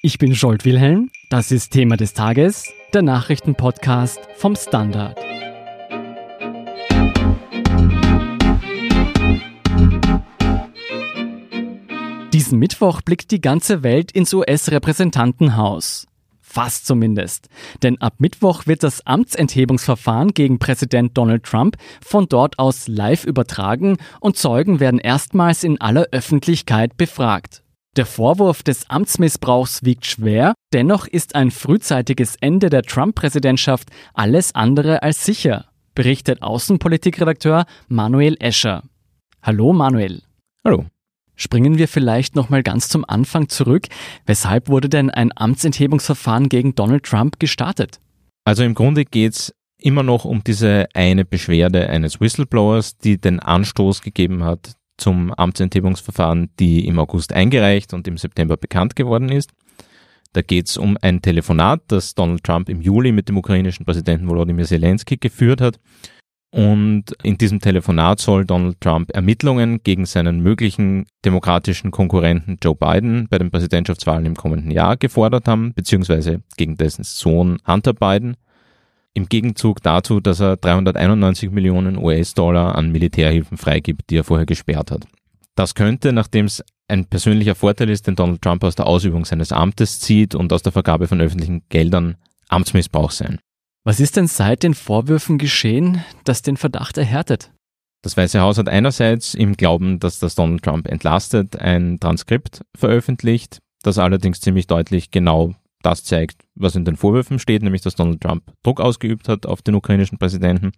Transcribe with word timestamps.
Ich 0.00 0.18
bin 0.18 0.32
Scholt 0.32 0.64
Wilhelm, 0.64 1.10
das 1.28 1.50
ist 1.50 1.72
Thema 1.72 1.96
des 1.96 2.14
Tages, 2.14 2.72
der 2.94 3.02
Nachrichtenpodcast 3.02 4.20
vom 4.36 4.54
Standard. 4.54 5.18
Diesen 12.32 12.60
Mittwoch 12.60 13.02
blickt 13.02 13.32
die 13.32 13.40
ganze 13.40 13.82
Welt 13.82 14.12
ins 14.12 14.32
US-Repräsentantenhaus. 14.32 16.06
Fast 16.40 16.86
zumindest. 16.86 17.48
Denn 17.82 18.00
ab 18.00 18.14
Mittwoch 18.18 18.68
wird 18.68 18.84
das 18.84 19.04
Amtsenthebungsverfahren 19.04 20.28
gegen 20.32 20.60
Präsident 20.60 21.18
Donald 21.18 21.42
Trump 21.42 21.76
von 22.00 22.28
dort 22.28 22.60
aus 22.60 22.86
live 22.86 23.24
übertragen 23.24 23.96
und 24.20 24.36
Zeugen 24.36 24.78
werden 24.78 25.00
erstmals 25.00 25.64
in 25.64 25.80
aller 25.80 26.06
Öffentlichkeit 26.12 26.96
befragt. 26.96 27.64
Der 27.98 28.06
Vorwurf 28.06 28.62
des 28.62 28.88
Amtsmissbrauchs 28.88 29.82
wiegt 29.82 30.06
schwer, 30.06 30.54
dennoch 30.72 31.08
ist 31.08 31.34
ein 31.34 31.50
frühzeitiges 31.50 32.36
Ende 32.36 32.70
der 32.70 32.84
Trump-Präsidentschaft 32.84 33.88
alles 34.14 34.54
andere 34.54 35.02
als 35.02 35.24
sicher, 35.24 35.64
berichtet 35.96 36.40
Außenpolitikredakteur 36.40 37.66
Manuel 37.88 38.36
Escher. 38.38 38.84
Hallo 39.42 39.72
Manuel. 39.72 40.22
Hallo. 40.64 40.86
Springen 41.34 41.76
wir 41.76 41.88
vielleicht 41.88 42.36
nochmal 42.36 42.62
ganz 42.62 42.88
zum 42.88 43.04
Anfang 43.04 43.48
zurück. 43.48 43.88
Weshalb 44.26 44.68
wurde 44.68 44.88
denn 44.88 45.10
ein 45.10 45.32
Amtsenthebungsverfahren 45.34 46.48
gegen 46.48 46.76
Donald 46.76 47.02
Trump 47.02 47.40
gestartet? 47.40 47.98
Also 48.44 48.62
im 48.62 48.74
Grunde 48.74 49.06
geht 49.06 49.32
es 49.32 49.54
immer 49.76 50.04
noch 50.04 50.24
um 50.24 50.44
diese 50.44 50.86
eine 50.94 51.24
Beschwerde 51.24 51.90
eines 51.90 52.20
Whistleblowers, 52.20 52.98
die 52.98 53.18
den 53.18 53.40
Anstoß 53.40 54.02
gegeben 54.02 54.44
hat 54.44 54.77
zum 54.98 55.32
Amtsenthebungsverfahren, 55.32 56.50
die 56.58 56.86
im 56.86 56.98
August 56.98 57.32
eingereicht 57.32 57.94
und 57.94 58.06
im 58.06 58.18
September 58.18 58.56
bekannt 58.56 58.96
geworden 58.96 59.30
ist. 59.30 59.50
Da 60.34 60.42
geht 60.42 60.68
es 60.68 60.76
um 60.76 60.98
ein 61.00 61.22
Telefonat, 61.22 61.80
das 61.88 62.14
Donald 62.14 62.44
Trump 62.44 62.68
im 62.68 62.82
Juli 62.82 63.12
mit 63.12 63.28
dem 63.28 63.38
ukrainischen 63.38 63.86
Präsidenten 63.86 64.28
Volodymyr 64.28 64.66
Zelensky 64.66 65.16
geführt 65.16 65.60
hat 65.60 65.78
und 66.50 67.04
in 67.22 67.36
diesem 67.36 67.60
Telefonat 67.60 68.20
soll 68.20 68.46
Donald 68.46 68.80
Trump 68.80 69.14
Ermittlungen 69.14 69.82
gegen 69.82 70.06
seinen 70.06 70.40
möglichen 70.40 71.04
demokratischen 71.24 71.90
Konkurrenten 71.90 72.58
Joe 72.62 72.74
Biden 72.74 73.28
bei 73.28 73.38
den 73.38 73.50
Präsidentschaftswahlen 73.50 74.24
im 74.24 74.34
kommenden 74.34 74.70
Jahr 74.70 74.96
gefordert 74.96 75.46
haben, 75.46 75.74
beziehungsweise 75.74 76.42
gegen 76.56 76.76
dessen 76.76 77.04
Sohn 77.04 77.58
Hunter 77.66 77.92
Biden. 77.92 78.36
Im 79.18 79.28
Gegenzug 79.28 79.82
dazu, 79.82 80.20
dass 80.20 80.38
er 80.38 80.56
391 80.56 81.50
Millionen 81.50 81.96
US-Dollar 81.98 82.76
an 82.76 82.92
Militärhilfen 82.92 83.56
freigibt, 83.58 84.10
die 84.10 84.18
er 84.18 84.22
vorher 84.22 84.46
gesperrt 84.46 84.92
hat. 84.92 85.08
Das 85.56 85.74
könnte, 85.74 86.12
nachdem 86.12 86.44
es 86.44 86.62
ein 86.86 87.04
persönlicher 87.04 87.56
Vorteil 87.56 87.90
ist, 87.90 88.06
den 88.06 88.14
Donald 88.14 88.40
Trump 88.42 88.62
aus 88.62 88.76
der 88.76 88.86
Ausübung 88.86 89.24
seines 89.24 89.50
Amtes 89.50 89.98
zieht 89.98 90.36
und 90.36 90.52
aus 90.52 90.62
der 90.62 90.70
Vergabe 90.70 91.08
von 91.08 91.20
öffentlichen 91.20 91.64
Geldern, 91.68 92.14
Amtsmissbrauch 92.48 93.10
sein. 93.10 93.40
Was 93.82 93.98
ist 93.98 94.16
denn 94.16 94.28
seit 94.28 94.62
den 94.62 94.74
Vorwürfen 94.74 95.38
geschehen, 95.38 96.04
das 96.22 96.42
den 96.42 96.56
Verdacht 96.56 96.96
erhärtet? 96.96 97.50
Das 98.04 98.16
Weiße 98.16 98.38
Haus 98.38 98.56
hat 98.56 98.68
einerseits 98.68 99.34
im 99.34 99.56
Glauben, 99.56 99.98
dass 99.98 100.20
das 100.20 100.36
Donald 100.36 100.62
Trump 100.62 100.86
entlastet, 100.86 101.56
ein 101.56 101.98
Transkript 101.98 102.62
veröffentlicht, 102.76 103.58
das 103.82 103.98
allerdings 103.98 104.40
ziemlich 104.40 104.68
deutlich 104.68 105.10
genau 105.10 105.56
das 105.88 106.04
zeigt, 106.04 106.42
was 106.54 106.76
in 106.76 106.84
den 106.84 106.96
Vorwürfen 106.96 107.38
steht, 107.38 107.62
nämlich 107.62 107.82
dass 107.82 107.94
Donald 107.94 108.20
Trump 108.20 108.44
Druck 108.62 108.80
ausgeübt 108.80 109.28
hat 109.28 109.46
auf 109.46 109.62
den 109.62 109.74
ukrainischen 109.74 110.18
Präsidenten. 110.18 110.72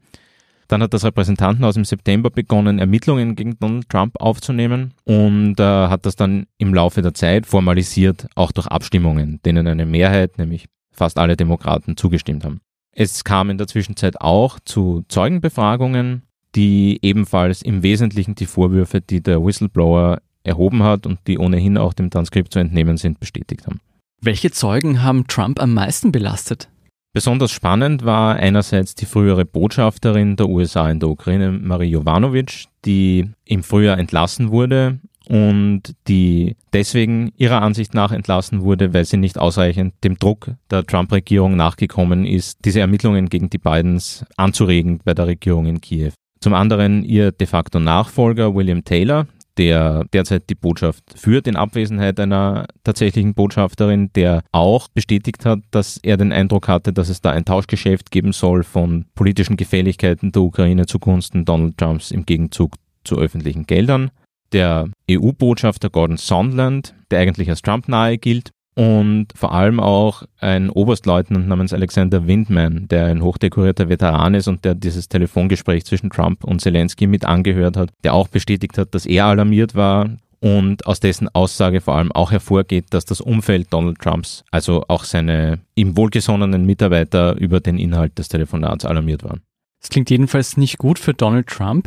Dann 0.69 0.84
hat 0.84 0.94
das 0.94 1.05
Repräsentantenhaus 1.05 1.77
im 1.77 1.84
September 1.84 2.30
begonnen, 2.30 2.78
Ermittlungen 2.78 3.34
gegen 3.34 3.58
Donald 3.58 3.88
Trump 3.88 4.14
aufzunehmen 4.20 4.94
und 5.05 5.58
äh, 5.58 5.64
hat 5.64 6.06
das 6.06 6.14
dann 6.14 6.47
im 6.58 6.72
Laufe 6.72 7.03
der 7.03 7.12
Zeit 7.12 7.47
formalisiert, 7.47 8.28
auch 8.36 8.53
durch 8.53 8.69
Abstimmungen, 8.69 9.41
denen 9.44 9.66
eine 9.66 9.84
Mehrheit, 9.84 10.38
nämlich 10.38 10.66
fast 10.92 11.19
alle 11.19 11.36
Demokraten, 11.36 11.97
zugestimmt 11.97 12.44
haben. 12.44 12.61
Es 12.92 13.25
kam 13.25 13.50
in 13.50 13.58
der 13.58 13.66
Zwischenzeit 13.66 14.20
auch 14.20 14.61
zu 14.64 15.05
Zeugenbefragungen, 15.08 16.22
die 16.55 17.00
ebenfalls 17.03 17.62
im 17.62 17.82
Wesentlichen 17.82 18.37
die 18.37 18.47
Vorwürfe, 18.47 19.00
die 19.00 19.21
der 19.21 19.44
Whistleblower 19.44 20.21
erhoben 20.44 20.82
hat 20.84 21.06
und 21.06 21.19
die 21.27 21.38
ohnehin 21.38 21.78
auch 21.78 21.94
dem 21.94 22.10
Transkript 22.10 22.53
zu 22.53 22.60
entnehmen 22.60 22.97
sind, 22.97 23.19
bestätigt 23.19 23.66
haben. 23.66 23.81
Welche 24.22 24.50
Zeugen 24.50 25.03
haben 25.03 25.26
Trump 25.28 25.62
am 25.62 25.72
meisten 25.72 26.12
belastet? 26.12 26.69
Besonders 27.14 27.53
spannend 27.53 28.04
war 28.04 28.36
einerseits 28.36 28.94
die 28.94 29.06
frühere 29.06 29.47
Botschafterin 29.47 30.36
der 30.36 30.48
USA 30.48 30.91
in 30.91 31.00
der 31.00 31.08
Ukraine, 31.08 31.50
Marie 31.53 31.88
Jovanovic, 31.88 32.66
die 32.84 33.30
im 33.47 33.62
Frühjahr 33.62 33.98
entlassen 33.98 34.50
wurde 34.50 35.00
und 35.26 35.94
die 36.06 36.56
deswegen 36.75 37.32
ihrer 37.38 37.62
Ansicht 37.62 37.94
nach 37.94 38.12
entlassen 38.12 38.60
wurde, 38.60 38.92
weil 38.92 39.06
sie 39.06 39.16
nicht 39.16 39.38
ausreichend 39.38 39.94
dem 40.04 40.19
Druck 40.19 40.53
der 40.70 40.84
Trump-Regierung 40.84 41.56
nachgekommen 41.56 42.26
ist, 42.26 42.59
diese 42.66 42.80
Ermittlungen 42.80 43.30
gegen 43.30 43.48
die 43.48 43.59
Bidens 43.59 44.26
anzuregen 44.36 45.00
bei 45.03 45.14
der 45.14 45.28
Regierung 45.28 45.64
in 45.66 45.80
Kiew. 45.80 46.12
Zum 46.41 46.53
anderen 46.53 47.04
ihr 47.04 47.32
de 47.32 47.47
facto 47.47 47.80
Nachfolger 47.80 48.54
William 48.54 48.84
Taylor, 48.84 49.26
der 49.59 50.05
derzeit 50.12 50.49
die 50.50 50.55
Botschaft 50.55 51.05
führt 51.16 51.47
in 51.47 51.56
Abwesenheit 51.56 52.19
einer 52.21 52.66
tatsächlichen 52.84 53.34
Botschafterin, 53.34 54.11
der 54.15 54.43
auch 54.53 54.88
bestätigt 54.88 55.44
hat, 55.44 55.61
dass 55.71 55.99
er 55.99 56.16
den 56.16 56.33
Eindruck 56.33 56.69
hatte, 56.69 56.93
dass 56.93 57.09
es 57.09 57.21
da 57.21 57.31
ein 57.31 57.44
Tauschgeschäft 57.44 58.10
geben 58.10 58.33
soll 58.33 58.62
von 58.62 59.06
politischen 59.15 59.56
Gefälligkeiten 59.56 60.33
der 60.33 60.43
Ukraine 60.43 60.87
zugunsten 60.87 61.44
Donald 61.44 61.78
Trumps 61.78 62.10
im 62.10 62.27
Gegenzug 62.27 62.75
zu 63.05 63.19
öffentlichen 63.19 63.66
Geldern. 63.66 64.10
Der 64.53 64.89
EU-Botschafter 65.10 65.91
Gordon 65.91 66.16
Sondland, 66.16 66.94
der 67.10 67.21
eigentlich 67.21 67.49
als 67.49 67.62
Trump 67.62 67.89
nahe 67.89 68.19
gilt, 68.19 68.50
und 68.80 69.26
vor 69.34 69.52
allem 69.52 69.78
auch 69.78 70.22
ein 70.38 70.70
Oberstleutnant 70.70 71.46
namens 71.46 71.74
Alexander 71.74 72.26
Windman, 72.26 72.88
der 72.88 73.08
ein 73.08 73.22
hochdekorierter 73.22 73.91
Veteran 73.91 74.32
ist 74.32 74.48
und 74.48 74.64
der 74.64 74.74
dieses 74.74 75.10
Telefongespräch 75.10 75.84
zwischen 75.84 76.08
Trump 76.08 76.44
und 76.44 76.62
Zelensky 76.62 77.06
mit 77.06 77.26
angehört 77.26 77.76
hat, 77.76 77.91
der 78.04 78.14
auch 78.14 78.28
bestätigt 78.28 78.78
hat, 78.78 78.94
dass 78.94 79.04
er 79.04 79.26
alarmiert 79.26 79.74
war 79.74 80.08
und 80.38 80.86
aus 80.86 80.98
dessen 80.98 81.28
Aussage 81.28 81.82
vor 81.82 81.96
allem 81.96 82.10
auch 82.12 82.32
hervorgeht, 82.32 82.86
dass 82.88 83.04
das 83.04 83.20
Umfeld 83.20 83.70
Donald 83.70 83.98
Trumps, 83.98 84.44
also 84.50 84.82
auch 84.88 85.04
seine 85.04 85.58
ihm 85.74 85.98
wohlgesonnenen 85.98 86.64
Mitarbeiter 86.64 87.36
über 87.36 87.60
den 87.60 87.76
Inhalt 87.76 88.18
des 88.18 88.30
Telefonats 88.30 88.86
alarmiert 88.86 89.24
waren. 89.24 89.42
Das 89.82 89.91
klingt 89.91 90.08
jedenfalls 90.08 90.56
nicht 90.56 90.78
gut 90.78 90.98
für 90.98 91.12
Donald 91.12 91.48
Trump. 91.48 91.86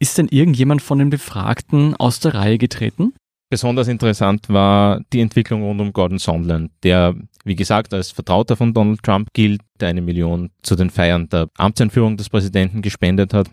Ist 0.00 0.18
denn 0.18 0.26
irgendjemand 0.26 0.82
von 0.82 0.98
den 0.98 1.10
Befragten 1.10 1.94
aus 1.94 2.18
der 2.18 2.34
Reihe 2.34 2.58
getreten? 2.58 3.12
Besonders 3.52 3.86
interessant 3.86 4.48
war 4.48 5.02
die 5.12 5.20
Entwicklung 5.20 5.62
rund 5.62 5.78
um 5.78 5.92
Gordon 5.92 6.16
Sondland, 6.16 6.70
der, 6.84 7.14
wie 7.44 7.54
gesagt, 7.54 7.92
als 7.92 8.10
Vertrauter 8.10 8.56
von 8.56 8.72
Donald 8.72 9.02
Trump 9.02 9.28
gilt, 9.34 9.60
der 9.78 9.88
eine 9.88 10.00
Million 10.00 10.48
zu 10.62 10.74
den 10.74 10.88
Feiern 10.88 11.28
der 11.28 11.48
Amtseinführung 11.58 12.16
des 12.16 12.30
Präsidenten 12.30 12.80
gespendet 12.80 13.34
hat. 13.34 13.50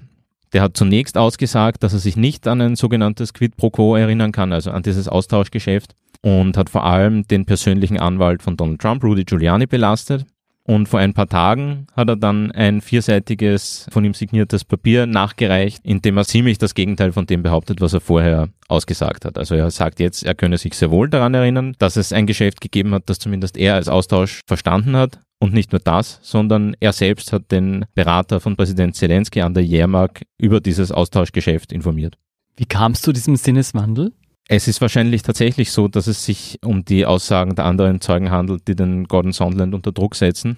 Der 0.53 0.61
hat 0.61 0.77
zunächst 0.77 1.17
ausgesagt, 1.17 1.83
dass 1.83 1.91
er 1.91 1.99
sich 1.99 2.15
nicht 2.15 2.47
an 2.47 2.61
ein 2.61 2.77
sogenanntes 2.77 3.33
Quid 3.33 3.57
pro 3.57 3.71
Quo 3.71 3.97
erinnern 3.97 4.31
kann, 4.31 4.53
also 4.53 4.71
an 4.71 4.83
dieses 4.83 5.09
Austauschgeschäft, 5.09 5.95
und 6.21 6.55
hat 6.55 6.69
vor 6.69 6.85
allem 6.85 7.27
den 7.27 7.43
persönlichen 7.43 7.99
Anwalt 7.99 8.41
von 8.41 8.55
Donald 8.55 8.79
Trump, 8.79 9.03
Rudy 9.03 9.25
Giuliani, 9.25 9.65
belastet. 9.65 10.25
Und 10.69 10.87
vor 10.87 10.99
ein 10.99 11.15
paar 11.15 11.27
Tagen 11.27 11.87
hat 11.95 12.09
er 12.09 12.15
dann 12.15 12.51
ein 12.51 12.81
vierseitiges 12.81 13.87
von 13.89 14.05
ihm 14.05 14.13
signiertes 14.13 14.63
Papier 14.63 15.07
nachgereicht, 15.07 15.83
in 15.83 16.03
dem 16.03 16.15
er 16.15 16.25
ziemlich 16.25 16.59
das 16.59 16.75
Gegenteil 16.75 17.11
von 17.11 17.25
dem 17.25 17.41
behauptet, 17.41 17.81
was 17.81 17.93
er 17.93 18.01
vorher 18.01 18.49
ausgesagt 18.67 19.25
hat. 19.25 19.39
Also 19.39 19.55
er 19.55 19.71
sagt 19.71 19.99
jetzt, 19.99 20.23
er 20.23 20.35
könne 20.35 20.59
sich 20.59 20.75
sehr 20.75 20.91
wohl 20.91 21.09
daran 21.09 21.33
erinnern, 21.33 21.75
dass 21.79 21.95
es 21.95 22.13
ein 22.13 22.27
Geschäft 22.27 22.61
gegeben 22.61 22.93
hat, 22.93 23.09
das 23.09 23.17
zumindest 23.17 23.57
er 23.57 23.73
als 23.73 23.89
Austausch 23.89 24.41
verstanden 24.45 24.95
hat. 24.95 25.17
Und 25.39 25.53
nicht 25.53 25.71
nur 25.71 25.79
das, 25.79 26.19
sondern 26.21 26.75
er 26.79 26.93
selbst 26.93 27.33
hat 27.33 27.51
den 27.51 27.85
Berater 27.95 28.39
von 28.39 28.55
Präsident 28.55 28.95
Zelensky 28.95 29.41
an 29.41 29.55
der 29.55 29.65
Jermark 29.65 30.21
über 30.37 30.59
dieses 30.59 30.91
Austauschgeschäft 30.91 31.71
informiert. 31.71 32.15
Wie 32.57 32.65
kam 32.65 32.91
es 32.91 33.01
zu 33.01 33.11
diesem 33.11 33.37
Sinneswandel? 33.37 34.11
Es 34.51 34.67
ist 34.67 34.81
wahrscheinlich 34.81 35.21
tatsächlich 35.21 35.71
so, 35.71 35.87
dass 35.87 36.07
es 36.07 36.25
sich 36.25 36.57
um 36.65 36.83
die 36.83 37.05
Aussagen 37.05 37.53
der 37.53 37.65
anderen 37.65 38.01
Zeugen 38.01 38.31
handelt, 38.31 38.67
die 38.67 38.75
den 38.75 39.03
Gordon 39.03 39.31
Sondland 39.31 39.75
unter 39.75 39.91
Druck 39.91 40.15
setzen. 40.15 40.57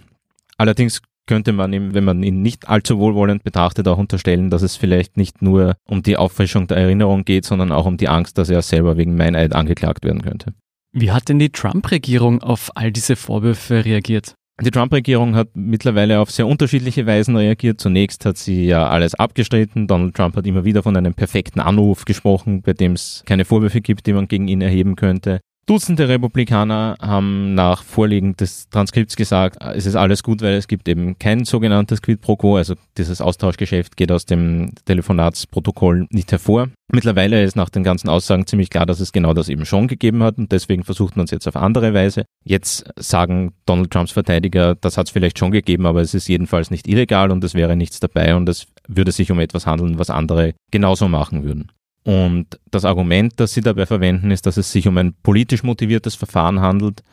Allerdings 0.57 1.01
könnte 1.27 1.51
man 1.51 1.73
ihm, 1.73 1.93
wenn 1.93 2.05
man 2.05 2.23
ihn 2.23 2.41
nicht 2.41 2.69
allzu 2.69 2.99
wohlwollend 2.99 3.43
betrachtet, 3.43 3.89
auch 3.89 3.97
unterstellen, 3.97 4.49
dass 4.49 4.61
es 4.61 4.77
vielleicht 4.77 5.17
nicht 5.17 5.41
nur 5.41 5.75
um 5.89 6.03
die 6.03 6.15
Auffrischung 6.15 6.67
der 6.67 6.77
Erinnerung 6.77 7.25
geht, 7.25 7.43
sondern 7.43 7.73
auch 7.73 7.85
um 7.85 7.97
die 7.97 8.07
Angst, 8.07 8.37
dass 8.37 8.49
er 8.49 8.61
selber 8.61 8.95
wegen 8.95 9.17
Meineid 9.17 9.53
angeklagt 9.53 10.05
werden 10.05 10.21
könnte. 10.21 10.53
Wie 10.93 11.11
hat 11.11 11.27
denn 11.27 11.39
die 11.39 11.49
Trump-Regierung 11.49 12.41
auf 12.41 12.71
all 12.75 12.93
diese 12.93 13.17
Vorwürfe 13.17 13.83
reagiert? 13.83 14.35
Die 14.63 14.69
Trump-Regierung 14.69 15.35
hat 15.35 15.49
mittlerweile 15.55 16.19
auf 16.19 16.29
sehr 16.29 16.45
unterschiedliche 16.45 17.07
Weisen 17.07 17.35
reagiert. 17.35 17.81
Zunächst 17.81 18.25
hat 18.25 18.37
sie 18.37 18.65
ja 18.65 18.87
alles 18.87 19.15
abgestritten. 19.15 19.87
Donald 19.87 20.15
Trump 20.15 20.35
hat 20.35 20.45
immer 20.45 20.63
wieder 20.63 20.83
von 20.83 20.95
einem 20.95 21.15
perfekten 21.15 21.59
Anruf 21.59 22.05
gesprochen, 22.05 22.61
bei 22.61 22.73
dem 22.73 22.93
es 22.93 23.23
keine 23.25 23.43
Vorwürfe 23.43 23.81
gibt, 23.81 24.05
die 24.05 24.13
man 24.13 24.27
gegen 24.27 24.47
ihn 24.47 24.61
erheben 24.61 24.95
könnte. 24.95 25.39
Dutzende 25.67 26.09
Republikaner 26.09 26.95
haben 26.99 27.53
nach 27.53 27.83
Vorliegen 27.83 28.35
des 28.35 28.67
Transkripts 28.69 29.15
gesagt, 29.15 29.57
es 29.61 29.85
ist 29.85 29.95
alles 29.95 30.23
gut, 30.23 30.41
weil 30.41 30.55
es 30.55 30.67
gibt 30.67 30.87
eben 30.89 31.19
kein 31.19 31.45
sogenanntes 31.45 32.01
Quid 32.01 32.19
pro 32.19 32.35
quo, 32.35 32.57
also 32.57 32.73
dieses 32.97 33.21
Austauschgeschäft 33.21 33.95
geht 33.95 34.11
aus 34.11 34.25
dem 34.25 34.71
Telefonatsprotokoll 34.85 36.07
nicht 36.09 36.31
hervor. 36.31 36.69
Mittlerweile 36.91 37.43
ist 37.43 37.55
nach 37.55 37.69
den 37.69 37.83
ganzen 37.83 38.09
Aussagen 38.09 38.47
ziemlich 38.47 38.69
klar, 38.69 38.85
dass 38.85 38.99
es 38.99 39.11
genau 39.11 39.33
das 39.33 39.49
eben 39.49 39.65
schon 39.65 39.87
gegeben 39.87 40.23
hat 40.23 40.39
und 40.39 40.51
deswegen 40.51 40.83
versucht 40.83 41.15
man 41.15 41.25
es 41.25 41.31
jetzt 41.31 41.47
auf 41.47 41.55
andere 41.55 41.93
Weise. 41.93 42.25
Jetzt 42.43 42.85
sagen 42.97 43.53
Donald 43.65 43.91
Trumps 43.91 44.11
Verteidiger, 44.11 44.75
das 44.75 44.97
hat 44.97 45.07
es 45.07 45.11
vielleicht 45.13 45.37
schon 45.37 45.51
gegeben, 45.51 45.85
aber 45.85 46.01
es 46.01 46.15
ist 46.15 46.27
jedenfalls 46.27 46.71
nicht 46.71 46.87
illegal 46.87 47.31
und 47.31 47.43
es 47.43 47.53
wäre 47.53 47.75
nichts 47.75 47.99
dabei 47.99 48.35
und 48.35 48.49
es 48.49 48.65
würde 48.87 49.11
sich 49.11 49.31
um 49.31 49.39
etwas 49.39 49.67
handeln, 49.67 49.99
was 49.99 50.09
andere 50.09 50.53
genauso 50.71 51.07
machen 51.07 51.43
würden. 51.43 51.71
Und 52.03 52.59
das 52.71 52.85
Argument, 52.85 53.33
das 53.37 53.53
sie 53.53 53.61
dabei 53.61 53.85
verwenden, 53.85 54.31
ist, 54.31 54.45
dass 54.45 54.57
es 54.57 54.71
sich 54.71 54.87
um 54.87 54.97
ein 54.97 55.13
politisch 55.21 55.63
motiviertes 55.63 56.15
Verfahren 56.15 56.59
handelt 56.59 57.03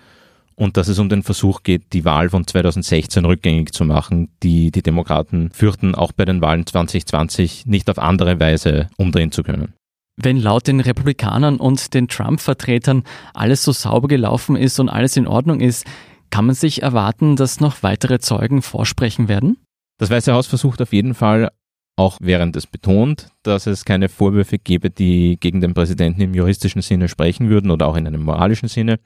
und 0.55 0.77
dass 0.77 0.89
es 0.89 0.99
um 0.99 1.09
den 1.09 1.23
Versuch 1.23 1.63
geht, 1.63 1.93
die 1.93 2.05
Wahl 2.05 2.31
von 2.31 2.47
2016 2.47 3.25
rückgängig 3.25 3.73
zu 3.73 3.85
machen, 3.85 4.29
die 4.43 4.71
die 4.71 4.83
Demokraten 4.83 5.51
fürchten, 5.53 5.95
auch 5.95 6.13
bei 6.13 6.25
den 6.25 6.41
Wahlen 6.41 6.67
2020 6.67 7.67
nicht 7.67 7.89
auf 7.89 7.99
andere 7.99 8.41
Weise 8.41 8.89
umdrehen 8.97 9.31
zu 9.31 9.43
können. 9.43 9.75
Wenn 10.17 10.41
laut 10.41 10.67
den 10.67 10.81
Republikanern 10.81 11.59
und 11.59 11.95
den 11.95 12.09
Trump-Vertretern 12.09 13.05
alles 13.35 13.63
so 13.63 13.71
sauber 13.71 14.09
gelaufen 14.09 14.57
ist 14.57 14.81
und 14.81 14.89
alles 14.89 15.17
in 15.17 15.29
Ordnung 15.29 15.61
ist, 15.61 15.87
kann 16.31 16.47
man 16.47 16.57
sich 16.57 16.83
erwarten, 16.83 17.37
dass 17.37 17.61
noch 17.61 17.85
weitere 17.85 18.19
Zeugen 18.19 18.61
vorsprechen 18.61 19.29
werden? 19.29 19.59
Das 19.99 20.11
Weiße 20.11 20.33
Haus 20.33 20.49
versucht 20.49 20.83
auf 20.83 20.93
jeden 20.93 21.15
Fall 21.15 21.51
auch 21.99 22.19
während 22.21 22.55
es 22.55 22.67
betont, 22.67 23.29
dass 23.43 23.67
es 23.67 23.85
keine 23.85 24.09
Vorwürfe 24.09 24.59
gäbe, 24.59 24.89
die 24.89 25.37
gegen 25.41 25.61
den 25.61 25.75
Präsidenten 25.75 26.21
im 26.21 26.33
juristischen 26.33 26.81
Sinne 26.81 27.09
sprechen 27.09 27.51
würden 27.51 27.73
oder 27.73 27.89
auch 27.89 27.97
in 27.97 28.07
einem 28.07 28.23
moralischen 28.23 28.69
Sinne, 28.69 29.01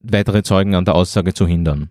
weitere 0.00 0.44
Zeugen 0.44 0.76
an 0.76 0.84
der 0.84 0.94
Aussage 0.94 1.34
zu 1.34 1.48
hindern. 1.48 1.90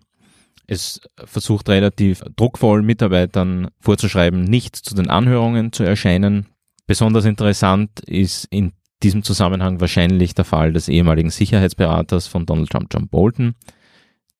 Es 0.66 1.02
versucht 1.22 1.68
relativ 1.68 2.22
druckvoll 2.34 2.82
Mitarbeitern 2.82 3.68
vorzuschreiben, 3.80 4.42
nicht 4.42 4.74
zu 4.74 4.94
den 4.94 5.10
Anhörungen 5.10 5.70
zu 5.72 5.82
erscheinen. 5.82 6.46
Besonders 6.86 7.26
interessant 7.26 8.00
ist 8.00 8.46
in 8.46 8.72
diesem 9.02 9.24
Zusammenhang 9.24 9.80
wahrscheinlich 9.80 10.34
der 10.34 10.46
Fall 10.46 10.72
des 10.72 10.88
ehemaligen 10.88 11.30
Sicherheitsberaters 11.30 12.26
von 12.26 12.46
Donald 12.46 12.70
Trump, 12.70 12.88
John 12.90 13.08
Bolton, 13.08 13.54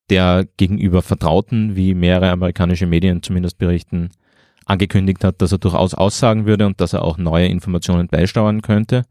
der 0.09 0.47
gegenüber 0.56 1.03
Vertrauten, 1.03 1.77
wie 1.77 1.93
mehrere 1.94 2.31
amerikanische 2.31 2.87
Medien 2.87 3.23
zumindest 3.23 3.59
berichten, 3.59 4.11
angekündigt 4.67 5.25
hat, 5.25 5.41
dass 5.43 5.53
er 5.53 5.59
durchaus 5.59 5.94
aussagen 5.94 6.47
würde 6.47 6.67
und 6.67 6.81
dass 6.81 6.93
er 6.93 7.03
auch 7.03 7.19
neue 7.19 7.47
Informationen 7.47 8.09
beisteuern 8.09 8.62
könnte. 8.62 9.05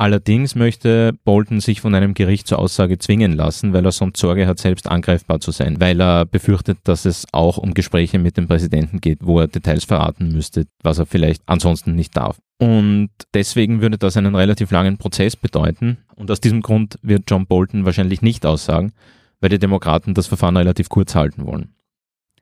Allerdings 0.00 0.54
möchte 0.54 1.12
Bolton 1.24 1.60
sich 1.60 1.82
von 1.82 1.94
einem 1.94 2.14
Gericht 2.14 2.46
zur 2.46 2.58
Aussage 2.58 2.96
zwingen 2.96 3.32
lassen, 3.32 3.74
weil 3.74 3.84
er 3.84 3.92
sonst 3.92 4.18
Sorge 4.18 4.46
hat, 4.46 4.58
selbst 4.58 4.90
angreifbar 4.90 5.40
zu 5.40 5.50
sein, 5.50 5.78
weil 5.78 6.00
er 6.00 6.24
befürchtet, 6.24 6.78
dass 6.84 7.04
es 7.04 7.26
auch 7.32 7.58
um 7.58 7.74
Gespräche 7.74 8.18
mit 8.18 8.38
dem 8.38 8.48
Präsidenten 8.48 9.02
geht, 9.02 9.18
wo 9.20 9.40
er 9.40 9.48
Details 9.48 9.84
verraten 9.84 10.32
müsste, 10.32 10.64
was 10.82 10.98
er 10.98 11.04
vielleicht 11.04 11.42
ansonsten 11.44 11.94
nicht 11.96 12.16
darf. 12.16 12.38
Und 12.58 13.10
deswegen 13.34 13.82
würde 13.82 13.98
das 13.98 14.16
einen 14.16 14.34
relativ 14.34 14.70
langen 14.70 14.96
Prozess 14.96 15.36
bedeuten. 15.36 15.98
Und 16.14 16.30
aus 16.30 16.40
diesem 16.40 16.62
Grund 16.62 16.98
wird 17.02 17.24
John 17.28 17.46
Bolton 17.46 17.84
wahrscheinlich 17.84 18.22
nicht 18.22 18.46
aussagen, 18.46 18.92
weil 19.40 19.50
die 19.50 19.58
Demokraten 19.58 20.14
das 20.14 20.28
Verfahren 20.28 20.56
relativ 20.56 20.88
kurz 20.88 21.14
halten 21.14 21.44
wollen. 21.44 21.74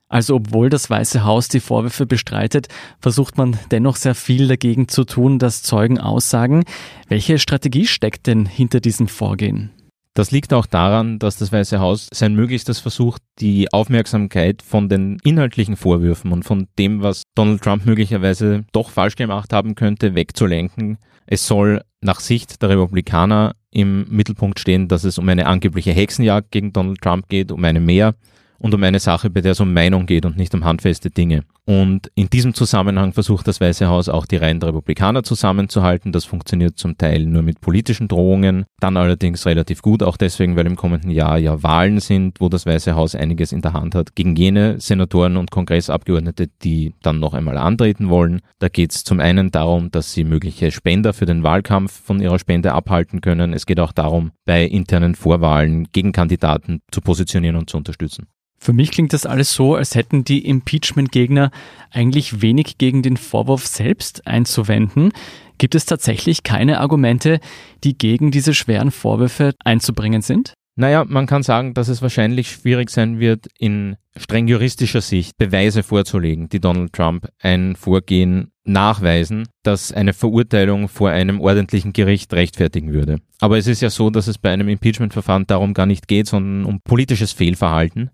Also 0.09 0.37
obwohl 0.37 0.71
das 0.71 0.89
Weiße 0.89 1.25
Haus 1.25 1.49
die 1.49 1.61
Vorwürfe 1.61 2.07
bestreitet, 2.07 2.69
versucht 3.01 3.37
man 3.37 3.59
dennoch 3.71 3.97
sehr 3.97 4.15
viel 4.15 4.49
dagegen 4.49 4.89
zu 4.89 5.05
tun, 5.05 5.39
dass 5.39 5.63
Zeugen 5.63 5.99
aussagen. 5.99 6.65
Welche 7.09 7.39
Strategie 7.39 7.87
steckt 7.87 8.27
denn 8.27 8.47
hinter 8.47 8.81
diesem 8.81 9.09
Vorgehen? 9.09 9.71
Das 10.15 10.33
liegt 10.33 10.53
auch 10.53 10.67
daran, 10.67 11.21
dass 11.21 11.37
das 11.37 11.53
Weiße 11.53 11.79
Haus 11.79 12.09
sein 12.13 12.35
Möglichstes 12.35 12.81
versucht, 12.81 13.23
die 13.39 13.73
Aufmerksamkeit 13.73 14.63
von 14.63 14.89
den 14.89 15.19
inhaltlichen 15.23 15.77
Vorwürfen 15.77 16.33
und 16.33 16.43
von 16.43 16.67
dem, 16.77 17.03
was 17.03 17.23
Donald 17.37 17.63
Trump 17.63 17.87
möglicherweise 17.87 18.65
doch 18.73 18.91
falsch 18.91 19.15
gemacht 19.15 19.53
haben 19.53 19.77
könnte, 19.77 20.17
wegzulenken. 20.17 20.99
Es 21.27 21.47
soll 21.47 21.83
nach 22.01 22.19
Sicht 22.19 22.63
der 22.63 22.71
Republikaner 22.71 23.55
im 23.71 24.07
Mittelpunkt 24.09 24.59
stehen, 24.59 24.89
dass 24.89 25.05
es 25.05 25.19
um 25.19 25.29
eine 25.29 25.47
angebliche 25.47 25.93
Hexenjagd 25.93 26.51
gegen 26.51 26.73
Donald 26.73 27.01
Trump 27.01 27.29
geht, 27.29 27.53
um 27.53 27.63
eine 27.65 27.79
mehr 27.79 28.15
und 28.59 28.75
um 28.75 28.83
eine 28.83 28.99
Sache, 28.99 29.31
bei 29.31 29.41
der 29.41 29.53
es 29.53 29.61
um 29.61 29.73
Meinung 29.73 30.07
geht 30.07 30.27
und 30.27 30.37
nicht 30.37 30.55
um 30.55 30.65
handfeste 30.65 31.11
Dinge. 31.11 31.45
Und 31.65 32.11
in 32.15 32.31
diesem 32.31 32.55
Zusammenhang 32.55 33.13
versucht 33.13 33.47
das 33.47 33.61
Weiße 33.61 33.89
Haus 33.89 34.09
auch 34.09 34.25
die 34.25 34.37
Reihen 34.37 34.59
der 34.59 34.71
Republikaner 34.71 35.23
zusammenzuhalten. 35.23 36.13
Das 36.13 36.25
funktioniert 36.25 36.79
zum 36.79 36.97
Teil 36.97 37.27
nur 37.27 37.43
mit 37.43 37.61
politischen 37.61 38.09
Drohungen, 38.09 38.65
dann 38.81 38.97
allerdings 38.97 39.45
relativ 39.45 39.83
gut, 39.83 40.03
auch 40.03 40.17
deswegen, 40.17 40.57
weil 40.57 40.67
im 40.67 40.77
kommenden 40.77 41.11
Jahr 41.11 41.37
ja 41.37 41.63
Wahlen 41.63 42.01
sind, 42.01 42.41
wo 42.41 42.49
das 42.49 42.65
Weiße 42.65 42.95
Haus 42.95 43.15
einiges 43.15 43.53
in 43.53 43.61
der 43.61 43.75
Hand 43.75 43.95
hat, 43.95 44.15
gegen 44.15 44.35
jene 44.35 44.81
Senatoren 44.81 45.37
und 45.37 45.51
Kongressabgeordnete, 45.51 46.49
die 46.63 46.95
dann 47.03 47.21
noch 47.21 47.35
einmal 47.35 47.59
antreten 47.59 48.09
wollen. 48.09 48.41
Da 48.61 48.69
geht 48.69 48.93
es 48.93 49.05
zum 49.05 49.21
einen 49.21 49.51
darum, 49.51 49.91
dass 49.91 50.13
sie 50.13 50.25
mögliche 50.25 50.71
Spender 50.71 51.13
für 51.13 51.27
den 51.27 51.43
Wahlkampf 51.43 52.03
von 52.03 52.21
ihrer 52.21 52.39
Spende 52.39 52.73
abhalten 52.73 53.21
können. 53.21 53.53
Es 53.53 53.67
geht 53.67 53.79
auch 53.79 53.93
darum, 53.93 54.33
bei 54.47 54.65
internen 54.65 55.15
Vorwahlen 55.15 55.89
Gegenkandidaten 55.93 56.81
zu 56.91 57.03
positionieren 57.03 57.57
und 57.57 57.69
zu 57.69 57.77
unterstützen. 57.77 58.27
Für 58.59 58.73
mich 58.73 58.91
klingt 58.91 59.13
das 59.13 59.25
alles 59.25 59.53
so, 59.55 59.75
als 59.77 59.95
hätten 59.95 60.25
die 60.25 60.45
Impeachment-Gegner 60.45 61.51
eigentlich 61.91 62.43
wenig 62.43 62.79
gegen 62.79 63.03
den 63.03 63.17
Vorwurf 63.17 63.67
selbst 63.67 64.27
einzuwenden. 64.27 65.13
Gibt 65.59 65.75
es 65.75 65.87
tatsächlich 65.87 66.43
keine 66.43 66.81
Argumente, 66.81 67.41
die 67.85 67.97
gegen 67.97 68.31
diese 68.31 68.55
schweren 68.55 68.91
Vorwürfe 68.91 69.55
einzubringen 69.65 70.23
sind? 70.23 70.55
Naja, 70.81 71.05
man 71.05 71.27
kann 71.27 71.43
sagen, 71.43 71.75
dass 71.75 71.89
es 71.89 72.03
wahrscheinlich 72.03 72.53
schwierig 72.53 72.91
sein 72.91 73.19
wird, 73.19 73.49
in 73.59 73.97
streng 74.17 74.47
juristischer 74.47 75.01
Sicht 75.01 75.37
Beweise 75.37 75.83
vorzulegen, 75.83 76.49
die 76.49 76.61
Donald 76.61 76.93
Trump 76.93 77.29
ein 77.41 77.75
Vorgehen 77.75 78.53
nachweisen, 78.63 79.49
das 79.65 79.91
eine 79.91 80.13
Verurteilung 80.13 80.87
vor 80.87 81.11
einem 81.11 81.41
ordentlichen 81.41 81.93
Gericht 81.93 82.33
rechtfertigen 82.33 82.93
würde. 82.93 83.19
Aber 83.41 83.59
es 83.59 83.67
ist 83.67 83.81
ja 83.81 83.91
so, 83.91 84.11
dass 84.11 84.29
es 84.29 84.39
bei 84.39 84.53
einem 84.53 84.69
Impeachment-Verfahren 84.69 85.49
darum 85.49 85.75
gar 85.75 85.87
nicht 85.87 86.07
geht, 86.07 86.29
sondern 86.29 86.65
um 86.65 86.81
politisches 86.81 87.33
Fehlverhalten. 87.33 88.11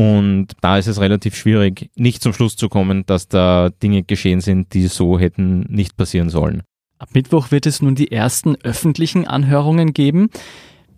Und 0.00 0.46
da 0.62 0.78
ist 0.78 0.86
es 0.86 0.98
relativ 0.98 1.36
schwierig, 1.36 1.90
nicht 1.94 2.22
zum 2.22 2.32
Schluss 2.32 2.56
zu 2.56 2.70
kommen, 2.70 3.04
dass 3.04 3.28
da 3.28 3.68
Dinge 3.68 4.02
geschehen 4.02 4.40
sind, 4.40 4.72
die 4.72 4.86
so 4.86 5.18
hätten 5.18 5.66
nicht 5.68 5.94
passieren 5.98 6.30
sollen. 6.30 6.62
Ab 6.98 7.10
Mittwoch 7.12 7.50
wird 7.50 7.66
es 7.66 7.82
nun 7.82 7.96
die 7.96 8.10
ersten 8.10 8.56
öffentlichen 8.62 9.26
Anhörungen 9.26 9.92
geben. 9.92 10.30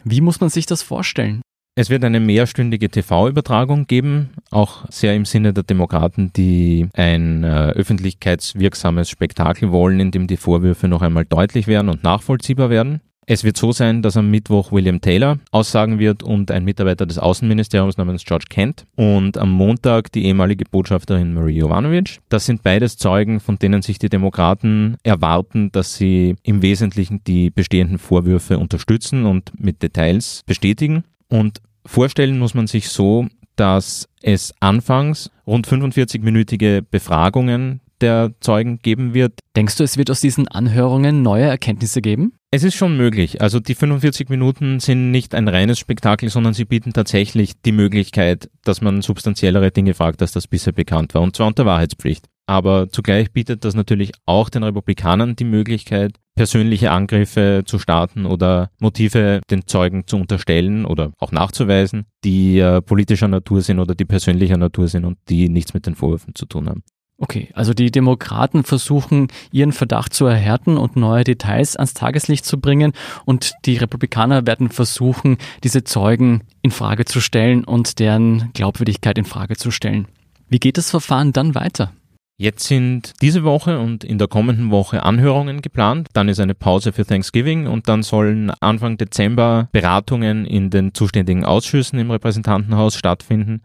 Wie 0.05 0.21
muss 0.21 0.41
man 0.41 0.51
sich 0.51 0.67
das 0.67 0.83
vorstellen? 0.83 1.43
Es 1.75 1.91
wird 1.91 2.05
eine 2.05 2.21
mehrstündige 2.21 2.91
TV-Übertragung 2.91 3.89
geben, 3.89 4.35
auch 4.53 4.89
sehr 4.89 5.17
im 5.17 5.25
Sinne 5.25 5.53
der 5.53 5.65
Demokraten, 5.65 6.33
die 6.37 6.87
ein 6.95 7.43
äh, 7.43 7.71
öffentlichkeitswirksames 7.71 9.11
Spektakel 9.11 9.73
wollen, 9.73 9.99
in 9.99 10.13
dem 10.13 10.29
die 10.29 10.37
Vorwürfe 10.37 10.87
noch 10.87 11.03
einmal 11.03 11.25
deutlich 11.25 11.67
werden 11.67 11.89
und 11.89 12.05
nachvollziehbar 12.05 12.71
werden. 12.71 13.01
Es 13.25 13.45
wird 13.45 13.57
so 13.57 13.71
sein, 13.71 14.03
dass 14.03 14.17
am 14.17 14.31
Mittwoch 14.31 14.73
William 14.73 15.01
Taylor 15.01 15.39
aussagen 15.53 16.01
wird 16.01 16.25
und 16.25 16.51
ein 16.51 16.65
Mitarbeiter 16.65 17.07
des 17.07 17.19
Außenministeriums 17.19 17.97
namens 17.97 18.25
George 18.25 18.47
Kent 18.49 18.85
und 18.97 19.39
am 19.39 19.53
Montag 19.53 20.11
die 20.11 20.25
ehemalige 20.25 20.65
Botschafterin 20.69 21.33
Marie 21.33 21.59
Jovanovic. 21.59 22.19
Das 22.29 22.47
sind 22.47 22.65
beides 22.65 22.97
Zeugen, 22.97 23.39
von 23.39 23.61
denen 23.61 23.81
sich 23.83 24.01
die 24.01 24.09
Demokraten 24.09 24.97
erwarten, 25.05 25.71
dass 25.71 25.95
sie 25.95 26.35
im 26.43 26.63
Wesentlichen 26.63 27.23
die 27.25 27.51
bestehenden 27.51 27.99
Vorwürfe 27.99 28.59
unterstützen 28.59 29.25
und 29.25 29.53
mit 29.57 29.85
Details 29.85 30.43
bestätigen. 30.45 31.05
Und 31.29 31.61
vorstellen 31.87 32.41
muss 32.41 32.55
man 32.55 32.67
sich 32.67 32.89
so, 32.89 33.29
dass 33.55 34.09
es 34.21 34.53
anfangs 34.59 35.31
rund 35.47 35.69
45-minütige 35.69 36.83
Befragungen 36.91 37.81
der 38.01 38.33
Zeugen 38.41 38.81
geben 38.83 39.15
wird. 39.15 39.39
Denkst 39.55 39.77
du, 39.77 39.85
es 39.85 39.97
wird 39.97 40.11
aus 40.11 40.21
diesen 40.21 40.49
Anhörungen 40.49 41.23
neue 41.23 41.45
Erkenntnisse 41.45 42.03
geben? 42.03 42.33
Es 42.55 42.65
ist 42.65 42.75
schon 42.75 42.99
möglich. 42.99 43.41
Also 43.41 43.61
die 43.61 43.75
45 43.75 44.29
Minuten 44.29 44.79
sind 44.79 45.11
nicht 45.11 45.35
ein 45.35 45.49
reines 45.49 45.79
Spektakel, 45.79 46.29
sondern 46.29 46.53
sie 46.53 46.67
bieten 46.67 46.93
tatsächlich 46.93 47.59
die 47.63 47.73
Möglichkeit, 47.73 48.51
dass 48.63 48.83
man 48.83 49.01
substanziellere 49.01 49.71
Dinge 49.71 49.95
fragt, 49.95 50.21
als 50.21 50.33
das 50.33 50.49
bisher 50.49 50.75
bekannt 50.75 51.15
war, 51.15 51.23
und 51.23 51.35
zwar 51.35 51.47
unter 51.47 51.65
Wahrheitspflicht. 51.65 52.27
Aber 52.47 52.91
zugleich 52.91 53.33
bietet 53.33 53.65
das 53.65 53.75
natürlich 53.75 54.13
auch 54.27 54.51
den 54.51 54.65
Republikanern 54.65 55.35
die 55.35 55.45
Möglichkeit, 55.45 56.19
persönliche 56.35 56.91
Angriffe 56.91 57.63
zu 57.65 57.79
starten 57.79 58.27
oder 58.27 58.71
Motive 58.79 59.41
den 59.51 59.67
Zeugen 59.67 60.07
zu 60.07 60.19
unterstellen 60.19 60.85
oder 60.85 61.13
auch 61.19 61.33
nachzuweisen, 61.33 62.05
die 62.23 62.59
äh, 62.59 62.83
politischer 62.83 63.29
Natur 63.29 63.63
sind 63.63 63.79
oder 63.79 63.95
die 63.95 64.05
persönlicher 64.05 64.59
Natur 64.59 64.89
sind 64.89 65.07
und 65.07 65.17
die 65.31 65.49
nichts 65.49 65.73
mit 65.73 65.87
den 65.87 65.95
Vorwürfen 65.95 66.35
zu 66.35 66.45
tun 66.45 66.69
haben. 66.69 66.83
Okay, 67.23 67.51
also 67.55 67.73
die 67.73 67.93
Demokraten 67.93 68.65
versuchen 68.65 69.29
ihren 69.53 69.71
Verdacht 69.71 70.13
zu 70.13 70.27
erhärten 70.27 70.77
und 70.77 70.97
neue 70.97 71.23
Details 71.23 71.77
ans 71.77 71.95
Tageslicht 71.95 72.45
zu 72.45 72.59
bringen 72.59 72.95
und 73.25 73.53
die 73.65 73.77
Republikaner 73.77 74.45
werden 74.45 74.71
versuchen, 74.71 75.39
diese 75.63 75.85
Zeugen 75.85 76.43
in 76.63 76.73
Frage 76.73 77.05
zu 77.05 77.21
stellen 77.21 77.63
und 77.63 78.01
deren 78.01 78.51
Glaubwürdigkeit 78.55 79.19
in 79.19 79.25
Frage 79.25 79.55
zu 79.55 79.71
stellen. 79.71 80.09
Wie 80.49 80.59
geht 80.59 80.79
das 80.79 80.91
Verfahren 80.91 81.33
dann 81.33 81.55
weiter? 81.55 81.93
Jetzt 82.39 82.65
sind 82.67 83.13
diese 83.23 83.45
Woche 83.45 83.79
und 83.79 84.03
in 84.03 84.19
der 84.19 84.27
kommenden 84.27 84.73
Woche 84.73 85.05
Anhörungen 85.05 85.63
geplant. 85.63 86.09
Dann 86.15 86.29
ist 86.29 86.41
eine 86.41 86.57
Pause 86.57 86.93
für 86.93 87.07
Thanksgiving 87.07 87.69
und 87.69 87.89
dann 87.89 88.03
sollen 88.03 88.51
Anfang 88.59 88.97
Dezember 88.97 89.69
Beratungen 89.71 90.45
in 90.45 90.71
den 90.71 90.93
zuständigen 90.93 91.45
Ausschüssen 91.45 92.01
im 92.01 92.11
Repräsentantenhaus 92.11 92.97
stattfinden. 92.97 93.63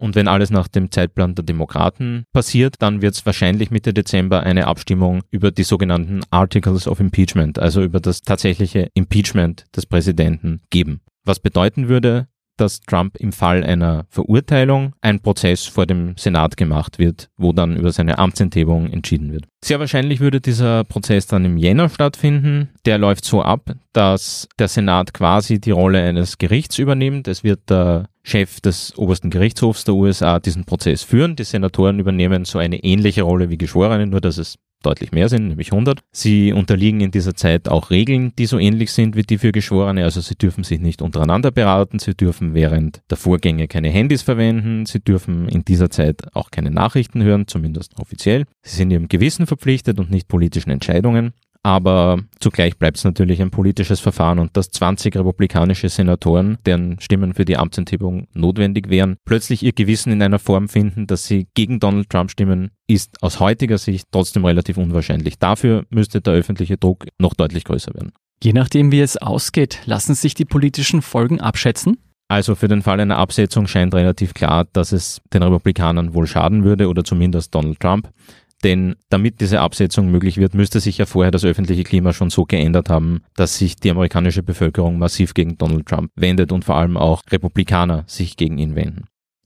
Und 0.00 0.14
wenn 0.14 0.28
alles 0.28 0.50
nach 0.50 0.66
dem 0.66 0.90
Zeitplan 0.90 1.34
der 1.34 1.44
Demokraten 1.44 2.24
passiert, 2.32 2.76
dann 2.78 3.02
wird 3.02 3.14
es 3.14 3.26
wahrscheinlich 3.26 3.70
Mitte 3.70 3.92
Dezember 3.92 4.42
eine 4.42 4.66
Abstimmung 4.66 5.22
über 5.30 5.50
die 5.50 5.62
sogenannten 5.62 6.22
Articles 6.30 6.88
of 6.88 7.00
Impeachment, 7.00 7.58
also 7.58 7.82
über 7.82 8.00
das 8.00 8.22
tatsächliche 8.22 8.88
Impeachment 8.94 9.66
des 9.76 9.84
Präsidenten 9.84 10.62
geben. 10.70 11.02
Was 11.24 11.38
bedeuten 11.38 11.88
würde, 11.88 12.28
dass 12.56 12.80
Trump 12.80 13.16
im 13.18 13.32
Fall 13.32 13.64
einer 13.64 14.04
Verurteilung 14.08 14.94
ein 15.00 15.20
Prozess 15.20 15.66
vor 15.66 15.86
dem 15.86 16.16
Senat 16.16 16.56
gemacht 16.56 16.98
wird, 16.98 17.28
wo 17.36 17.52
dann 17.52 17.76
über 17.76 17.90
seine 17.90 18.18
Amtsenthebung 18.18 18.90
entschieden 18.90 19.32
wird. 19.32 19.44
Sehr 19.64 19.80
wahrscheinlich 19.80 20.20
würde 20.20 20.40
dieser 20.40 20.84
Prozess 20.84 21.26
dann 21.26 21.44
im 21.44 21.56
Jänner 21.56 21.88
stattfinden. 21.88 22.70
Der 22.84 22.98
läuft 22.98 23.24
so 23.24 23.42
ab, 23.42 23.74
dass 23.92 24.48
der 24.58 24.68
Senat 24.68 25.14
quasi 25.14 25.60
die 25.60 25.70
Rolle 25.70 26.02
eines 26.02 26.38
Gerichts 26.38 26.78
übernimmt. 26.78 27.28
Es 27.28 27.44
wird 27.44 27.70
der 27.70 28.08
Chef 28.22 28.60
des 28.60 28.96
obersten 28.98 29.30
Gerichtshofs 29.30 29.84
der 29.84 29.94
USA 29.94 30.40
diesen 30.40 30.64
Prozess 30.64 31.02
führen. 31.02 31.36
Die 31.36 31.44
Senatoren 31.44 31.98
übernehmen 31.98 32.44
so 32.44 32.58
eine 32.58 32.82
ähnliche 32.82 33.22
Rolle 33.22 33.50
wie 33.50 33.58
Geschworene, 33.58 34.06
nur 34.06 34.20
dass 34.20 34.38
es 34.38 34.58
deutlich 34.82 35.12
mehr 35.12 35.28
sind, 35.28 35.48
nämlich 35.48 35.72
100. 35.72 36.00
Sie 36.10 36.52
unterliegen 36.52 37.00
in 37.00 37.10
dieser 37.10 37.34
Zeit 37.34 37.68
auch 37.68 37.90
Regeln, 37.90 38.32
die 38.38 38.46
so 38.46 38.58
ähnlich 38.58 38.92
sind 38.92 39.14
wie 39.16 39.22
die 39.22 39.38
für 39.38 39.52
Geschworene. 39.52 40.04
Also 40.04 40.20
sie 40.20 40.36
dürfen 40.36 40.64
sich 40.64 40.80
nicht 40.80 41.02
untereinander 41.02 41.50
beraten, 41.50 41.98
sie 41.98 42.14
dürfen 42.14 42.54
während 42.54 43.02
der 43.10 43.18
Vorgänge 43.18 43.68
keine 43.68 43.90
Handys 43.90 44.22
verwenden, 44.22 44.86
sie 44.86 45.00
dürfen 45.00 45.48
in 45.48 45.64
dieser 45.64 45.90
Zeit 45.90 46.34
auch 46.34 46.50
keine 46.50 46.70
Nachrichten 46.70 47.22
hören, 47.22 47.46
zumindest 47.46 47.98
offiziell. 47.98 48.44
Sie 48.62 48.76
sind 48.76 48.90
ihrem 48.90 49.08
Gewissen 49.08 49.46
verpflichtet 49.46 49.98
und 49.98 50.10
nicht 50.10 50.28
politischen 50.28 50.70
Entscheidungen 50.70 51.32
aber 51.62 52.22
zugleich 52.38 52.78
bleibt 52.78 52.96
es 52.96 53.04
natürlich 53.04 53.42
ein 53.42 53.50
politisches 53.50 54.00
Verfahren 54.00 54.38
und 54.38 54.56
dass 54.56 54.70
20 54.70 55.16
republikanische 55.16 55.88
Senatoren, 55.88 56.58
deren 56.64 56.98
Stimmen 57.00 57.34
für 57.34 57.44
die 57.44 57.56
Amtsenthebung 57.56 58.28
notwendig 58.32 58.88
wären, 58.88 59.16
plötzlich 59.24 59.62
ihr 59.62 59.72
Gewissen 59.72 60.12
in 60.12 60.22
einer 60.22 60.38
Form 60.38 60.68
finden, 60.68 61.06
dass 61.06 61.26
sie 61.26 61.48
gegen 61.54 61.80
Donald 61.80 62.08
Trump 62.08 62.30
stimmen, 62.30 62.70
ist 62.86 63.22
aus 63.22 63.40
heutiger 63.40 63.78
Sicht 63.78 64.06
trotzdem 64.10 64.44
relativ 64.44 64.78
unwahrscheinlich. 64.78 65.38
Dafür 65.38 65.84
müsste 65.90 66.20
der 66.20 66.34
öffentliche 66.34 66.78
Druck 66.78 67.06
noch 67.18 67.34
deutlich 67.34 67.64
größer 67.64 67.94
werden. 67.94 68.12
Je 68.42 68.54
nachdem, 68.54 68.90
wie 68.90 69.00
es 69.00 69.18
ausgeht, 69.18 69.80
lassen 69.84 70.14
sich 70.14 70.32
die 70.32 70.46
politischen 70.46 71.02
Folgen 71.02 71.40
abschätzen? 71.40 71.98
Also 72.30 72.54
für 72.54 72.68
den 72.68 72.80
Fall 72.80 73.00
einer 73.00 73.18
Absetzung 73.18 73.66
scheint 73.66 73.92
relativ 73.92 74.34
klar, 74.34 74.64
dass 74.72 74.92
es 74.92 75.20
den 75.34 75.42
Republikanern 75.42 76.14
wohl 76.14 76.28
schaden 76.28 76.62
würde 76.62 76.88
oder 76.88 77.02
zumindest 77.02 77.52
Donald 77.54 77.80
Trump. 77.80 78.08
Denn 78.62 78.96
damit 79.08 79.40
diese 79.40 79.60
Absetzung 79.60 80.10
möglich 80.10 80.36
wird, 80.36 80.54
müsste 80.54 80.80
sich 80.80 80.98
ja 80.98 81.06
vorher 81.06 81.30
das 81.30 81.44
öffentliche 81.44 81.84
Klima 81.84 82.12
schon 82.12 82.30
so 82.30 82.44
geändert 82.44 82.90
haben, 82.90 83.22
dass 83.34 83.56
sich 83.56 83.76
die 83.76 83.90
amerikanische 83.90 84.42
Bevölkerung 84.42 84.98
massiv 84.98 85.32
gegen 85.32 85.56
Donald 85.56 85.86
Trump 85.86 86.10
wendet 86.14 86.52
und 86.52 86.64
vor 86.64 86.76
allem 86.76 86.96
auch 86.96 87.22
Republikaner 87.30 88.04
sich 88.06 88.36
gegen 88.36 88.58
ihn 88.58 88.74
wenden. 88.74 89.04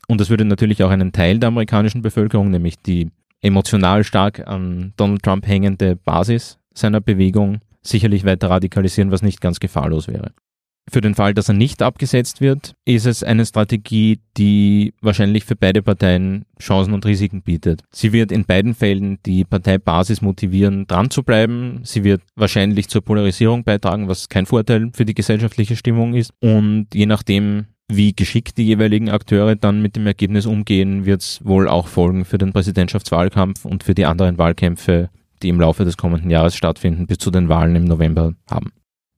Und 0.09 0.21
das 0.21 0.31
würde 0.31 0.45
natürlich 0.45 0.83
auch 0.83 0.91
einen 0.91 1.13
Teil 1.13 1.39
der 1.39 1.49
amerikanischen 1.49 2.03
Bevölkerung, 2.03 2.51
nämlich 2.51 2.77
die 2.83 3.11
emotional 3.41 4.05
stark 4.05 4.47
an 4.47 4.93
Donald 4.97 5.23
Trump 5.23 5.47
hängende 5.47 5.97
Basis 5.97 6.59
seiner 6.75 7.01
Bewegung, 7.01 7.61
sicherlich 7.83 8.25
weiter 8.25 8.51
radikalisieren, 8.51 9.11
was 9.11 9.23
nicht 9.23 9.41
ganz 9.41 9.61
gefahrlos 9.61 10.09
wäre. 10.09 10.33
Für 10.91 11.01
den 11.01 11.15
Fall, 11.15 11.33
dass 11.33 11.49
er 11.49 11.55
nicht 11.55 11.81
abgesetzt 11.81 12.41
wird, 12.41 12.75
ist 12.85 13.07
es 13.07 13.23
eine 13.23 13.47
Strategie, 13.47 14.21
die 14.37 14.93
wahrscheinlich 15.01 15.45
für 15.45 15.57
beide 15.57 15.83
Parteien 15.83 16.45
Chancen 16.61 16.93
und 16.93 17.07
Risiken 17.07 17.43
bietet. 17.43 17.83
Sie 17.91 18.13
wird 18.13 18.31
in 18.31 18.45
beiden 18.45 18.75
Fällen 18.75 19.19
die 19.25 19.45
Parteibasis 19.45 20.21
motivieren, 20.21 20.87
dran 20.87 21.11
zu 21.11 21.23
bleiben. 21.23 21.81
Sie 21.85 22.05
wird 22.05 22.23
wahrscheinlich 22.37 22.89
zur 22.89 23.03
Polarisierung 23.03 23.65
beitragen, 23.65 24.09
was 24.09 24.29
kein 24.29 24.45
Vorteil 24.45 24.91
für 24.93 25.07
die 25.07 25.15
gesellschaftliche 25.15 25.77
Stimmung 25.77 26.15
ist. 26.15 26.33
Und 26.41 26.89
je 26.93 27.07
nachdem, 27.07 27.67
wie 27.89 28.15
geschickt 28.15 28.59
die 28.59 28.67
jeweiligen 28.67 29.09
Akteure 29.09 29.57
dann 29.57 29.81
mit 29.81 29.97
dem 29.97 30.07
Ergebnis 30.07 30.45
umgehen, 30.45 31.07
wird 31.07 31.23
es 31.23 31.41
wohl 31.45 31.67
auch 31.67 31.89
Folgen 31.89 32.27
für 32.27 32.39
den 32.39 32.53
Präsidentschaftswahlkampf 32.53 33.65
und 33.65 33.85
für 33.85 33.95
die 33.95 34.05
anderen 34.05 34.37
Wahlkämpfe, 34.37 35.09
die 35.43 35.49
im 35.49 35.61
Laufe 35.61 35.85
des 35.85 35.97
kommenden 35.97 36.31
Jahres 36.31 36.55
stattfinden, 36.55 37.07
bis 37.07 37.19
zu 37.19 37.31
den 37.31 37.49
Wahlen 37.49 37.75
im 37.75 37.85
November 37.85 38.35
haben. 38.51 38.71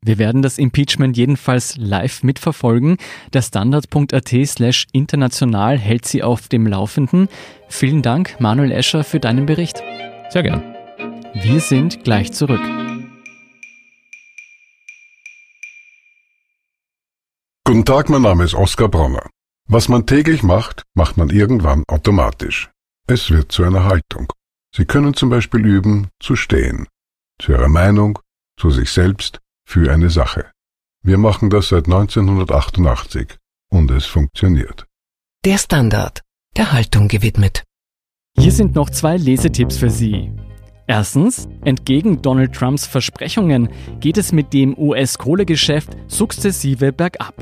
Wir 0.02 0.18
werden 0.18 0.42
das 0.42 0.58
Impeachment 0.58 1.16
jedenfalls 1.16 1.76
live 1.76 2.22
mitverfolgen. 2.22 2.96
Der 3.32 3.42
Standard.at 3.42 4.28
slash 4.46 4.86
international 4.92 5.78
hält 5.78 6.06
Sie 6.06 6.22
auf 6.22 6.48
dem 6.48 6.66
Laufenden. 6.66 7.28
Vielen 7.68 8.02
Dank, 8.02 8.40
Manuel 8.40 8.70
Escher, 8.70 9.02
für 9.02 9.18
deinen 9.18 9.46
Bericht. 9.46 9.82
Sehr 10.30 10.42
gern. 10.42 10.62
Wir 11.34 11.60
sind 11.60 12.04
gleich 12.04 12.32
zurück. 12.32 12.62
Guten 17.64 17.84
Tag, 17.84 18.08
mein 18.08 18.22
Name 18.22 18.44
ist 18.44 18.54
Oskar 18.54 18.88
Bronner. 18.88 19.28
Was 19.68 19.88
man 19.88 20.06
täglich 20.06 20.44
macht, 20.44 20.84
macht 20.94 21.16
man 21.16 21.30
irgendwann 21.30 21.82
automatisch. 21.88 22.70
Es 23.08 23.30
wird 23.30 23.50
zu 23.50 23.64
einer 23.64 23.84
Haltung. 23.84 24.32
Sie 24.72 24.84
können 24.84 25.14
zum 25.14 25.30
Beispiel 25.30 25.66
üben, 25.66 26.08
zu 26.20 26.36
stehen. 26.36 26.86
Zu 27.40 27.52
Ihrer 27.52 27.68
Meinung, 27.68 28.20
zu 28.56 28.70
sich 28.70 28.90
selbst, 28.90 29.40
für 29.66 29.92
eine 29.92 30.10
Sache. 30.10 30.46
Wir 31.02 31.18
machen 31.18 31.50
das 31.50 31.68
seit 31.68 31.86
1988 31.86 33.36
und 33.68 33.90
es 33.90 34.06
funktioniert. 34.06 34.86
Der 35.44 35.58
Standard, 35.58 36.22
der 36.56 36.72
Haltung 36.72 37.08
gewidmet. 37.08 37.64
Hier 38.38 38.52
sind 38.52 38.74
noch 38.74 38.90
zwei 38.90 39.16
Lesetipps 39.16 39.76
für 39.76 39.90
Sie. 39.90 40.32
Erstens, 40.86 41.48
entgegen 41.64 42.22
Donald 42.22 42.54
Trumps 42.54 42.86
Versprechungen 42.86 43.68
geht 43.98 44.18
es 44.18 44.30
mit 44.32 44.52
dem 44.52 44.78
US-Kohlegeschäft 44.78 45.96
sukzessive 46.06 46.92
bergab. 46.92 47.34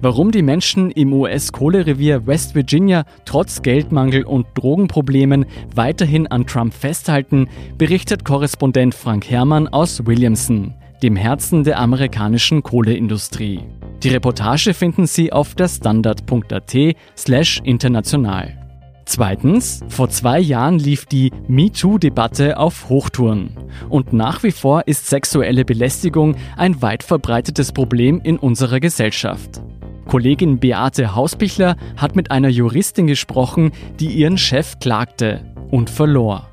Warum 0.00 0.30
die 0.30 0.42
Menschen 0.42 0.90
im 0.90 1.12
US-Kohlerevier 1.12 2.26
West 2.26 2.54
Virginia 2.54 3.04
trotz 3.26 3.60
Geldmangel 3.60 4.24
und 4.24 4.46
Drogenproblemen 4.54 5.44
weiterhin 5.74 6.26
an 6.26 6.46
Trump 6.46 6.72
festhalten, 6.72 7.48
berichtet 7.76 8.24
Korrespondent 8.24 8.94
Frank 8.94 9.28
Herrmann 9.28 9.68
aus 9.68 10.06
Williamson 10.06 10.74
dem 11.02 11.16
Herzen 11.16 11.64
der 11.64 11.78
amerikanischen 11.78 12.62
Kohleindustrie. 12.62 13.60
Die 14.02 14.08
Reportage 14.08 14.74
finden 14.74 15.06
Sie 15.06 15.32
auf 15.32 15.54
der 15.54 15.68
Standard.at 15.68 16.76
slash 17.16 17.60
international. 17.64 18.56
Zweitens, 19.04 19.80
vor 19.88 20.08
zwei 20.08 20.38
Jahren 20.38 20.78
lief 20.78 21.04
die 21.04 21.32
MeToo-Debatte 21.48 22.58
auf 22.58 22.88
Hochtouren. 22.88 23.56
Und 23.88 24.12
nach 24.12 24.44
wie 24.44 24.52
vor 24.52 24.86
ist 24.86 25.08
sexuelle 25.08 25.64
Belästigung 25.64 26.36
ein 26.56 26.80
weit 26.80 27.02
verbreitetes 27.02 27.72
Problem 27.72 28.20
in 28.22 28.38
unserer 28.38 28.78
Gesellschaft. 28.78 29.62
Kollegin 30.06 30.60
Beate 30.60 31.14
Hausbichler 31.14 31.76
hat 31.96 32.14
mit 32.14 32.30
einer 32.30 32.48
Juristin 32.48 33.06
gesprochen, 33.06 33.72
die 33.98 34.08
ihren 34.08 34.38
Chef 34.38 34.78
klagte 34.78 35.40
und 35.70 35.90
verlor. 35.90 36.49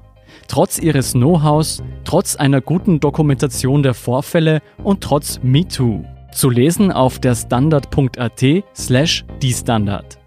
Trotz 0.48 0.80
ihres 0.80 1.14
Know-hows, 1.14 1.84
trotz 2.04 2.36
einer 2.36 2.62
guten 2.62 3.00
Dokumentation 3.00 3.84
der 3.84 3.94
Vorfälle 3.94 4.62
und 4.84 5.02
trotz 5.02 5.40
MeToo. 5.44 6.04
Zu 6.32 6.50
lesen 6.50 6.92
auf 6.92 7.20
der 7.20 7.36
Standard.at 7.36 8.44
slash 8.76 9.26
die 9.42 9.54
Standard. 9.54 10.20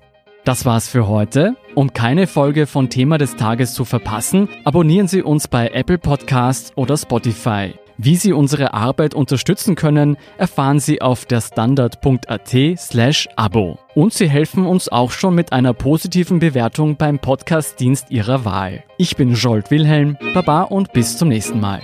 Das 0.45 0.65
war's 0.65 0.89
für 0.89 1.07
heute. 1.07 1.55
Um 1.75 1.93
keine 1.93 2.27
Folge 2.27 2.67
von 2.67 2.89
Thema 2.89 3.19
des 3.19 3.37
Tages 3.37 3.75
zu 3.75 3.85
verpassen, 3.85 4.49
abonnieren 4.65 5.07
Sie 5.07 5.23
uns 5.23 5.49
bei 5.49 5.69
Apple 5.69 5.99
Podcasts 5.99 6.73
oder 6.77 6.97
Spotify. 6.97 7.75
Wie 8.03 8.17
Sie 8.17 8.33
unsere 8.33 8.73
Arbeit 8.73 9.13
unterstützen 9.13 9.75
können, 9.75 10.17
erfahren 10.39 10.81
Sie 10.81 11.03
auf 11.03 11.27
der 11.27 11.43
standard.at 11.43 12.79
slash 12.79 13.29
Abo. 13.37 13.79
Und 13.95 14.15
Sie 14.15 14.27
helfen 14.27 14.65
uns 14.65 14.89
auch 14.89 15.11
schon 15.11 15.35
mit 15.35 15.53
einer 15.53 15.75
positiven 15.75 16.39
Bewertung 16.39 16.97
beim 16.97 17.19
Podcast-Dienst 17.19 18.11
Ihrer 18.11 18.47
Wahl. 18.47 18.85
Ich 18.97 19.17
bin 19.17 19.35
Jolt 19.35 19.71
Wilhelm, 19.71 20.17
Baba 20.33 20.63
und 20.63 20.95
bis 20.95 21.19
zum 21.19 21.29
nächsten 21.29 21.61
Mal. 21.61 21.83